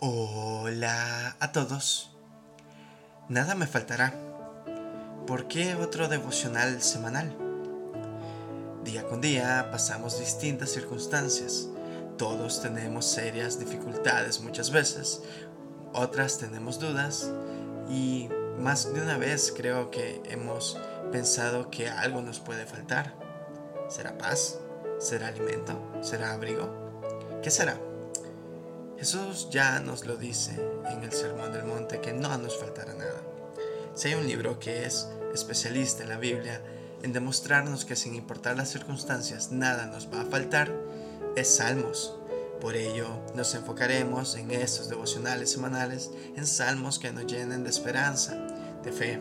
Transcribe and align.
Hola 0.00 1.34
a 1.40 1.50
todos. 1.50 2.12
Nada 3.28 3.56
me 3.56 3.66
faltará. 3.66 4.14
¿Por 5.26 5.48
qué 5.48 5.74
otro 5.74 6.06
devocional 6.06 6.80
semanal? 6.82 7.36
Día 8.84 9.04
con 9.06 9.20
día 9.20 9.70
pasamos 9.72 10.20
distintas 10.20 10.70
circunstancias. 10.70 11.66
Todos 12.16 12.62
tenemos 12.62 13.06
serias 13.06 13.58
dificultades 13.58 14.40
muchas 14.40 14.70
veces, 14.70 15.20
otras 15.92 16.38
tenemos 16.38 16.78
dudas 16.78 17.32
y 17.90 18.28
más 18.56 18.94
de 18.94 19.02
una 19.02 19.18
vez 19.18 19.52
creo 19.56 19.90
que 19.90 20.22
hemos 20.26 20.78
pensado 21.10 21.72
que 21.72 21.88
algo 21.88 22.22
nos 22.22 22.38
puede 22.38 22.66
faltar. 22.66 23.16
¿Será 23.88 24.16
paz? 24.16 24.60
¿Será 25.00 25.26
alimento? 25.26 25.76
¿Será 26.02 26.34
abrigo? 26.34 26.70
¿Qué 27.42 27.50
será? 27.50 27.87
Jesús 28.98 29.48
ya 29.50 29.78
nos 29.78 30.06
lo 30.06 30.16
dice 30.16 30.60
en 30.90 31.04
el 31.04 31.12
Sermón 31.12 31.52
del 31.52 31.64
Monte 31.64 32.00
que 32.00 32.12
no 32.12 32.36
nos 32.36 32.58
faltará 32.58 32.94
nada. 32.94 33.22
Si 33.94 34.08
hay 34.08 34.14
un 34.14 34.26
libro 34.26 34.58
que 34.58 34.86
es 34.86 35.08
especialista 35.32 36.02
en 36.02 36.08
la 36.08 36.18
Biblia 36.18 36.60
en 37.04 37.12
demostrarnos 37.12 37.84
que 37.84 37.94
sin 37.94 38.16
importar 38.16 38.56
las 38.56 38.70
circunstancias 38.70 39.52
nada 39.52 39.86
nos 39.86 40.12
va 40.12 40.22
a 40.22 40.24
faltar, 40.24 40.74
es 41.36 41.56
Salmos. 41.56 42.16
Por 42.60 42.74
ello, 42.74 43.06
nos 43.36 43.54
enfocaremos 43.54 44.34
en 44.34 44.50
estos 44.50 44.88
devocionales 44.88 45.52
semanales 45.52 46.10
en 46.34 46.44
salmos 46.44 46.98
que 46.98 47.12
nos 47.12 47.26
llenen 47.26 47.62
de 47.62 47.70
esperanza, 47.70 48.34
de 48.82 48.90
fe, 48.90 49.20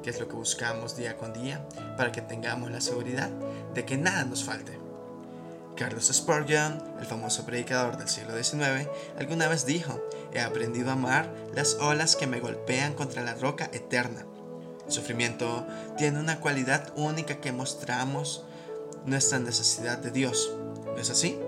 que 0.00 0.10
es 0.10 0.20
lo 0.20 0.28
que 0.28 0.36
buscamos 0.36 0.96
día 0.96 1.16
con 1.16 1.32
día 1.32 1.66
para 1.96 2.12
que 2.12 2.22
tengamos 2.22 2.70
la 2.70 2.80
seguridad 2.80 3.30
de 3.74 3.84
que 3.84 3.96
nada 3.96 4.24
nos 4.24 4.44
falte. 4.44 4.87
Carlos 5.78 6.10
Spurgeon, 6.12 6.82
el 6.98 7.06
famoso 7.06 7.46
predicador 7.46 7.98
del 7.98 8.08
siglo 8.08 8.32
XIX, 8.36 8.88
alguna 9.16 9.46
vez 9.46 9.64
dijo, 9.64 10.02
he 10.34 10.40
aprendido 10.40 10.90
a 10.90 10.94
amar 10.94 11.32
las 11.54 11.74
olas 11.74 12.16
que 12.16 12.26
me 12.26 12.40
golpean 12.40 12.94
contra 12.94 13.22
la 13.22 13.34
roca 13.34 13.70
eterna. 13.72 14.26
El 14.86 14.92
sufrimiento 14.92 15.64
tiene 15.96 16.18
una 16.18 16.40
cualidad 16.40 16.92
única 16.96 17.40
que 17.40 17.52
mostramos 17.52 18.42
nuestra 19.06 19.38
necesidad 19.38 19.98
de 19.98 20.10
Dios. 20.10 20.52
¿No 20.84 20.96
es 20.98 21.10
así? 21.10 21.38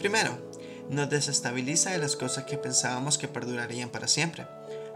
Primero, 0.00 0.36
nos 0.90 1.08
desestabiliza 1.08 1.90
de 1.90 1.98
las 1.98 2.16
cosas 2.16 2.42
que 2.42 2.58
pensábamos 2.58 3.18
que 3.18 3.28
perdurarían 3.28 3.90
para 3.90 4.08
siempre. 4.08 4.48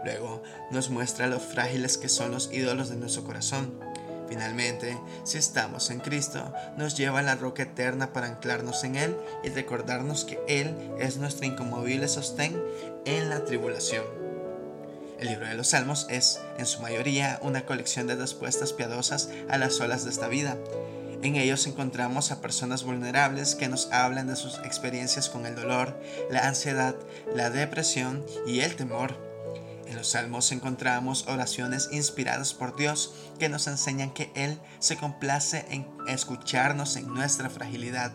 Luego, 0.03 0.43
nos 0.69 0.89
muestra 0.89 1.27
lo 1.27 1.39
frágiles 1.39 1.97
que 1.97 2.09
son 2.09 2.31
los 2.31 2.51
ídolos 2.51 2.89
de 2.89 2.97
nuestro 2.97 3.23
corazón 3.23 3.71
Finalmente, 4.31 4.97
si 5.25 5.37
estamos 5.37 5.89
en 5.89 5.99
Cristo, 5.99 6.53
nos 6.77 6.95
lleva 6.95 7.19
a 7.19 7.21
la 7.21 7.35
roca 7.35 7.63
eterna 7.63 8.13
para 8.13 8.27
anclarnos 8.27 8.85
en 8.85 8.95
Él 8.95 9.17
y 9.43 9.49
recordarnos 9.49 10.23
que 10.23 10.39
Él 10.47 10.73
es 10.99 11.17
nuestro 11.17 11.45
inconmovible 11.45 12.07
sostén 12.07 12.57
en 13.03 13.29
la 13.29 13.43
tribulación. 13.43 14.05
El 15.19 15.27
libro 15.27 15.47
de 15.47 15.55
los 15.55 15.67
Salmos 15.67 16.07
es, 16.09 16.39
en 16.57 16.65
su 16.65 16.81
mayoría, 16.81 17.39
una 17.41 17.65
colección 17.65 18.07
de 18.07 18.15
respuestas 18.15 18.71
piadosas 18.71 19.27
a 19.49 19.57
las 19.57 19.81
olas 19.81 20.05
de 20.05 20.11
esta 20.11 20.29
vida. 20.29 20.55
En 21.21 21.35
ellos 21.35 21.67
encontramos 21.67 22.31
a 22.31 22.39
personas 22.39 22.85
vulnerables 22.85 23.55
que 23.55 23.67
nos 23.67 23.91
hablan 23.91 24.27
de 24.27 24.37
sus 24.37 24.59
experiencias 24.59 25.27
con 25.27 25.45
el 25.45 25.55
dolor, 25.57 25.93
la 26.29 26.47
ansiedad, 26.47 26.95
la 27.35 27.49
depresión 27.49 28.25
y 28.47 28.61
el 28.61 28.77
temor 28.77 29.30
en 29.91 29.97
los 29.97 30.11
salmos 30.11 30.51
encontramos 30.51 31.27
oraciones 31.27 31.89
inspiradas 31.91 32.53
por 32.53 32.75
Dios 32.75 33.13
que 33.39 33.49
nos 33.49 33.67
enseñan 33.67 34.11
que 34.11 34.31
Él 34.35 34.57
se 34.79 34.95
complace 34.95 35.65
en 35.69 35.85
escucharnos 36.07 36.95
en 36.95 37.13
nuestra 37.13 37.49
fragilidad. 37.49 38.13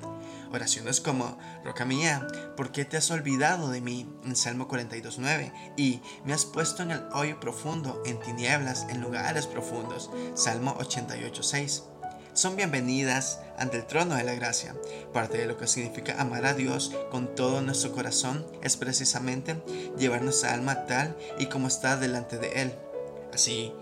Oraciones 0.50 1.00
como, 1.00 1.38
Roca 1.64 1.84
mía, 1.84 2.26
¿por 2.56 2.72
qué 2.72 2.84
te 2.84 2.96
has 2.96 3.10
olvidado 3.10 3.70
de 3.70 3.80
mí? 3.80 4.08
en 4.24 4.36
Salmo 4.36 4.68
42.9 4.68 5.52
y 5.76 6.00
me 6.24 6.32
has 6.32 6.46
puesto 6.46 6.82
en 6.82 6.92
el 6.92 7.02
hoyo 7.12 7.38
profundo, 7.40 8.02
en 8.06 8.18
tinieblas, 8.20 8.86
en 8.88 9.00
lugares 9.00 9.46
profundos. 9.46 10.10
Salmo 10.34 10.76
88.6 10.78 11.95
son 12.36 12.54
bienvenidas 12.54 13.40
ante 13.56 13.78
el 13.78 13.86
trono 13.86 14.14
de 14.14 14.22
la 14.22 14.34
gracia. 14.34 14.74
Parte 15.14 15.38
de 15.38 15.46
lo 15.46 15.56
que 15.56 15.66
significa 15.66 16.20
amar 16.20 16.44
a 16.44 16.52
Dios 16.52 16.92
con 17.10 17.34
todo 17.34 17.62
nuestro 17.62 17.92
corazón 17.92 18.46
es 18.62 18.76
precisamente 18.76 19.56
llevar 19.96 20.20
nuestra 20.20 20.52
alma 20.52 20.84
tal 20.84 21.16
y 21.38 21.46
como 21.46 21.66
está 21.66 21.96
delante 21.96 22.36
de 22.36 22.60
Él. 22.60 22.74
Así 23.32 23.72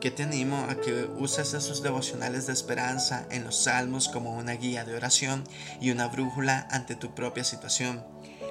que 0.00 0.10
te 0.10 0.24
animo 0.24 0.66
a 0.68 0.80
que 0.80 1.04
uses 1.16 1.54
esos 1.54 1.80
devocionales 1.84 2.48
de 2.48 2.52
esperanza 2.52 3.24
en 3.30 3.44
los 3.44 3.56
salmos 3.56 4.08
como 4.08 4.36
una 4.36 4.54
guía 4.54 4.84
de 4.84 4.96
oración 4.96 5.44
y 5.80 5.92
una 5.92 6.08
brújula 6.08 6.66
ante 6.72 6.96
tu 6.96 7.14
propia 7.14 7.44
situación. 7.44 8.04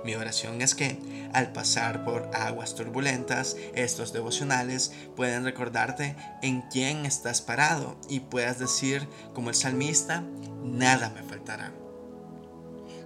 Mi 0.04 0.16
oración 0.16 0.62
es 0.62 0.74
que 0.74 1.30
al 1.34 1.52
pasar 1.54 2.04
por 2.04 2.30
aguas 2.34 2.76
turbulentas, 2.76 3.56
estos 3.76 4.14
devocionales 4.14 4.92
pueden 5.16 5.44
recordarte 5.44 6.16
en 6.42 6.62
quién 6.72 7.06
estás 7.06 7.42
parado 7.42 7.98
y 8.10 8.22
puedas 8.22 8.58
decir 8.58 9.08
como 9.34 9.50
el 9.50 9.56
salmista, 9.56 10.24
nada 10.64 11.10
me 11.10 11.24
faltará. 11.24 11.72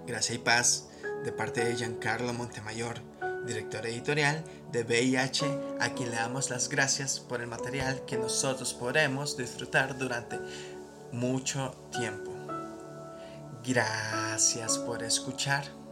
Gracia 0.06 0.36
y 0.36 0.38
paz 0.38 0.88
de 1.24 1.32
parte 1.32 1.64
de 1.64 1.76
Giancarlo 1.76 2.32
Montemayor, 2.32 3.00
director 3.46 3.84
editorial 3.86 4.44
de 4.72 4.82
VIH, 4.84 5.46
a 5.80 5.90
quien 5.90 6.10
le 6.10 6.16
damos 6.16 6.50
las 6.50 6.68
gracias 6.68 7.20
por 7.20 7.40
el 7.40 7.46
material 7.46 8.04
que 8.06 8.16
nosotros 8.16 8.72
podremos 8.72 9.36
disfrutar 9.36 9.98
durante 9.98 10.38
mucho 11.12 11.74
tiempo. 11.92 12.32
Gracias 13.64 14.78
por 14.78 15.02
escuchar. 15.02 15.85